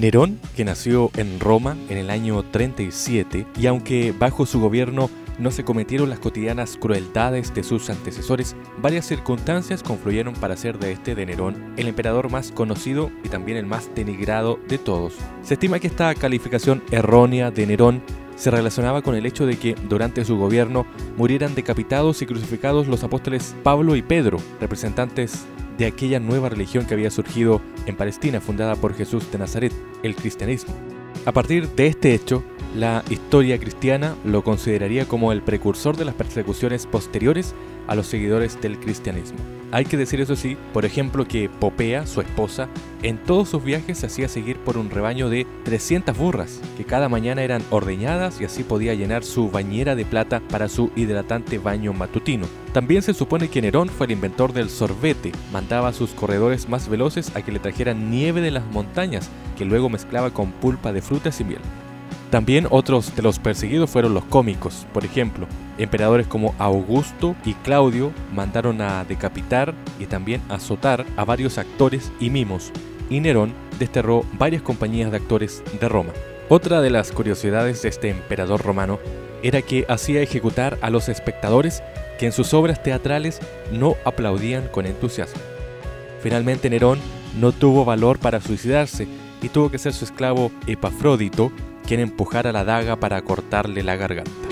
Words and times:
Nerón, 0.00 0.38
que 0.54 0.64
nació 0.64 1.10
en 1.16 1.40
Roma 1.40 1.76
en 1.88 1.98
el 1.98 2.10
año 2.10 2.42
37, 2.42 3.46
y 3.58 3.66
aunque 3.66 4.12
bajo 4.16 4.46
su 4.46 4.60
gobierno 4.60 5.10
no 5.38 5.50
se 5.50 5.64
cometieron 5.64 6.08
las 6.08 6.18
cotidianas 6.18 6.76
crueldades 6.76 7.54
de 7.54 7.62
sus 7.62 7.90
antecesores, 7.90 8.56
varias 8.80 9.06
circunstancias 9.06 9.82
confluyeron 9.82 10.34
para 10.34 10.54
hacer 10.54 10.78
de 10.78 10.92
este 10.92 11.14
de 11.14 11.26
Nerón 11.26 11.74
el 11.76 11.88
emperador 11.88 12.30
más 12.30 12.52
conocido 12.52 13.10
y 13.24 13.28
también 13.28 13.58
el 13.58 13.66
más 13.66 13.90
denigrado 13.94 14.58
de 14.68 14.78
todos. 14.78 15.14
Se 15.42 15.54
estima 15.54 15.78
que 15.78 15.88
esta 15.88 16.14
calificación 16.14 16.82
errónea 16.90 17.50
de 17.50 17.66
Nerón 17.66 18.02
se 18.36 18.50
relacionaba 18.50 19.02
con 19.02 19.14
el 19.14 19.26
hecho 19.26 19.46
de 19.46 19.58
que 19.58 19.74
durante 19.88 20.24
su 20.24 20.36
gobierno 20.36 20.86
murieran 21.16 21.54
decapitados 21.54 22.20
y 22.22 22.26
crucificados 22.26 22.86
los 22.86 23.02
apóstoles 23.02 23.54
Pablo 23.62 23.96
y 23.96 24.02
Pedro, 24.02 24.38
representantes 24.60 25.46
de 25.78 25.86
aquella 25.86 26.20
nueva 26.20 26.48
religión 26.48 26.86
que 26.86 26.94
había 26.94 27.10
surgido 27.10 27.60
en 27.86 27.96
Palestina, 27.96 28.40
fundada 28.40 28.76
por 28.76 28.94
Jesús 28.94 29.30
de 29.30 29.38
Nazaret, 29.38 29.72
el 30.02 30.14
cristianismo. 30.14 30.74
A 31.24 31.32
partir 31.32 31.68
de 31.70 31.86
este 31.86 32.14
hecho, 32.14 32.42
la 32.74 33.04
historia 33.10 33.58
cristiana 33.58 34.16
lo 34.24 34.42
consideraría 34.42 35.06
como 35.06 35.32
el 35.32 35.42
precursor 35.42 35.96
de 35.96 36.04
las 36.04 36.14
persecuciones 36.14 36.86
posteriores 36.86 37.54
a 37.86 37.94
los 37.94 38.06
seguidores 38.06 38.60
del 38.60 38.78
cristianismo. 38.78 39.38
Hay 39.72 39.84
que 39.84 39.96
decir 39.96 40.20
eso 40.20 40.36
sí, 40.36 40.56
por 40.72 40.84
ejemplo, 40.84 41.26
que 41.26 41.48
Popea, 41.48 42.06
su 42.06 42.20
esposa, 42.20 42.68
en 43.02 43.18
todos 43.18 43.48
sus 43.48 43.64
viajes 43.64 43.98
se 43.98 44.06
hacía 44.06 44.28
seguir 44.28 44.58
por 44.58 44.78
un 44.78 44.90
rebaño 44.90 45.28
de 45.28 45.46
300 45.64 46.16
burras, 46.16 46.60
que 46.76 46.84
cada 46.84 47.08
mañana 47.08 47.42
eran 47.42 47.62
ordeñadas 47.70 48.40
y 48.40 48.44
así 48.44 48.62
podía 48.62 48.94
llenar 48.94 49.24
su 49.24 49.50
bañera 49.50 49.96
de 49.96 50.04
plata 50.04 50.40
para 50.50 50.68
su 50.68 50.90
hidratante 50.94 51.58
baño 51.58 51.92
matutino. 51.92 52.46
También 52.72 53.02
se 53.02 53.12
supone 53.12 53.48
que 53.48 53.60
Nerón 53.60 53.88
fue 53.88 54.06
el 54.06 54.12
inventor 54.12 54.52
del 54.52 54.70
sorbete, 54.70 55.32
mandaba 55.52 55.88
a 55.88 55.92
sus 55.92 56.10
corredores 56.10 56.68
más 56.68 56.88
veloces 56.88 57.34
a 57.34 57.42
que 57.42 57.52
le 57.52 57.58
trajeran 57.58 58.10
nieve 58.10 58.40
de 58.40 58.52
las 58.52 58.64
montañas, 58.66 59.30
que 59.58 59.64
luego 59.64 59.88
mezclaba 59.88 60.30
con 60.30 60.52
pulpa 60.52 60.92
de 60.92 61.02
frutas 61.02 61.40
y 61.40 61.44
miel. 61.44 61.60
También 62.30 62.66
otros 62.70 63.14
de 63.14 63.22
los 63.22 63.38
perseguidos 63.38 63.88
fueron 63.88 64.14
los 64.14 64.24
cómicos. 64.24 64.86
Por 64.92 65.04
ejemplo, 65.04 65.46
emperadores 65.78 66.26
como 66.26 66.54
Augusto 66.58 67.36
y 67.44 67.54
Claudio 67.54 68.12
mandaron 68.34 68.80
a 68.80 69.04
decapitar 69.04 69.74
y 69.98 70.06
también 70.06 70.42
azotar 70.48 71.06
a 71.16 71.24
varios 71.24 71.58
actores 71.58 72.10
y 72.18 72.30
mimos, 72.30 72.72
y 73.08 73.20
Nerón 73.20 73.54
desterró 73.78 74.24
varias 74.38 74.62
compañías 74.62 75.10
de 75.10 75.18
actores 75.18 75.62
de 75.80 75.88
Roma. 75.88 76.12
Otra 76.48 76.80
de 76.80 76.90
las 76.90 77.12
curiosidades 77.12 77.82
de 77.82 77.88
este 77.88 78.10
emperador 78.10 78.62
romano 78.62 78.98
era 79.42 79.62
que 79.62 79.84
hacía 79.88 80.22
ejecutar 80.22 80.78
a 80.80 80.90
los 80.90 81.08
espectadores 81.08 81.82
que 82.18 82.26
en 82.26 82.32
sus 82.32 82.54
obras 82.54 82.82
teatrales 82.82 83.40
no 83.72 83.96
aplaudían 84.04 84.68
con 84.68 84.86
entusiasmo. 84.86 85.40
Finalmente 86.22 86.70
Nerón 86.70 86.98
no 87.38 87.52
tuvo 87.52 87.84
valor 87.84 88.18
para 88.18 88.40
suicidarse 88.40 89.06
y 89.42 89.48
tuvo 89.48 89.70
que 89.70 89.78
ser 89.78 89.92
su 89.92 90.04
esclavo 90.04 90.50
Epafrodito 90.66 91.52
quien 91.86 92.00
empujara 92.00 92.52
la 92.52 92.64
daga 92.64 92.96
para 92.96 93.22
cortarle 93.22 93.82
la 93.82 93.96
garganta. 93.96 94.45